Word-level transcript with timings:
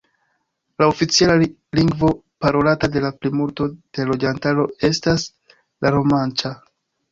La 0.81 0.85
oficiala 0.91 1.35
lingvo 1.79 2.09
parolata 2.45 2.87
de 2.97 3.03
la 3.05 3.13
plimulto 3.25 3.69
de 3.99 4.09
loĝantaro 4.15 4.67
estas 4.93 5.29
la 5.59 5.95
romanĉa. 6.01 6.57